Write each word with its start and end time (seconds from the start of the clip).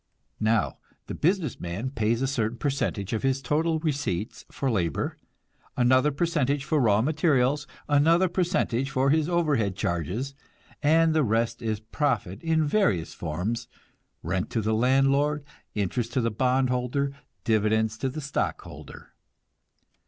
Now, 0.39 0.79
the 1.05 1.13
business 1.13 1.59
man 1.59 1.91
pays 1.91 2.23
a 2.23 2.27
certain 2.27 2.57
percentage 2.57 3.13
of 3.13 3.21
his 3.21 3.39
total 3.39 3.77
receipts 3.77 4.43
for 4.51 4.71
labor, 4.71 5.15
another 5.77 6.09
percentage 6.11 6.63
for 6.65 6.79
raw 6.79 7.03
materials, 7.03 7.67
another 7.87 8.27
percentage 8.27 8.89
for 8.89 9.11
his 9.11 9.29
overhead 9.29 9.75
charges, 9.75 10.33
and 10.81 11.13
the 11.13 11.23
rest 11.23 11.61
is 11.61 11.81
profit 11.81 12.41
in 12.41 12.65
various 12.65 13.13
forms, 13.13 13.67
rent 14.23 14.49
to 14.49 14.61
the 14.61 14.73
landlord, 14.73 15.45
interest 15.75 16.13
to 16.13 16.21
the 16.21 16.31
bondholder, 16.31 17.13
dividends 17.43 17.95
to 17.99 18.09
the 18.09 18.21
stockholder. 18.21 19.13